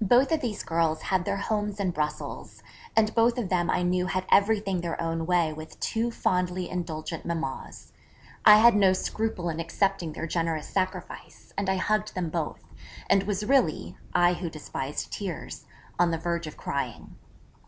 [0.00, 2.64] Both of these girls had their homes in Brussels,
[2.96, 7.24] and both of them I knew had everything their own way with two fondly indulgent
[7.24, 7.92] mammas.
[8.44, 12.64] I had no scruple in accepting their generous sacrifice, and I hugged them both,
[13.08, 15.64] and was really (I who despised tears)
[15.96, 17.14] on the verge of crying.